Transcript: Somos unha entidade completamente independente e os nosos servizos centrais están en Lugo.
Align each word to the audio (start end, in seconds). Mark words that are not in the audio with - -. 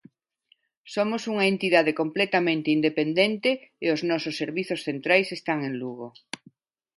Somos 0.93 1.21
unha 1.31 1.45
entidade 1.53 1.97
completamente 2.01 2.69
independente 2.77 3.49
e 3.85 3.87
os 3.95 4.01
nosos 4.09 4.35
servizos 4.41 4.83
centrais 4.87 5.27
están 5.37 5.59
en 5.69 5.73
Lugo. 5.81 6.07